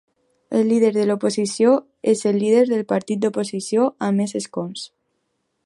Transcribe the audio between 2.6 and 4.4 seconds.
del partit d'oposició amb més